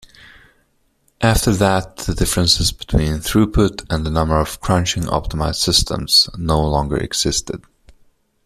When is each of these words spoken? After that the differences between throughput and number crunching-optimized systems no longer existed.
After 1.21 1.51
that 1.53 1.95
the 1.97 2.15
differences 2.15 2.71
between 2.71 3.17
throughput 3.17 3.85
and 3.91 4.03
number 4.05 4.43
crunching-optimized 4.43 5.57
systems 5.57 6.27
no 6.35 6.59
longer 6.67 6.97
existed. 6.97 7.63